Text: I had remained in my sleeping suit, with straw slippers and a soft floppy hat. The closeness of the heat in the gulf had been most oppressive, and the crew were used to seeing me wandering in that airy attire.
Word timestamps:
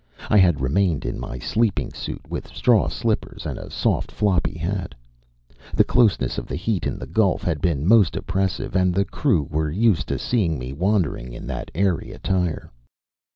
I 0.31 0.37
had 0.37 0.61
remained 0.61 1.05
in 1.05 1.19
my 1.19 1.37
sleeping 1.37 1.93
suit, 1.93 2.23
with 2.27 2.47
straw 2.47 2.87
slippers 2.87 3.45
and 3.45 3.59
a 3.59 3.69
soft 3.69 4.09
floppy 4.11 4.57
hat. 4.57 4.95
The 5.75 5.83
closeness 5.83 6.39
of 6.39 6.47
the 6.47 6.55
heat 6.55 6.87
in 6.87 6.97
the 6.97 7.05
gulf 7.05 7.43
had 7.43 7.61
been 7.61 7.85
most 7.87 8.15
oppressive, 8.15 8.75
and 8.75 8.95
the 8.95 9.05
crew 9.05 9.43
were 9.43 9.69
used 9.69 10.07
to 10.07 10.17
seeing 10.17 10.57
me 10.57 10.73
wandering 10.73 11.33
in 11.33 11.45
that 11.45 11.69
airy 11.75 12.11
attire. 12.13 12.71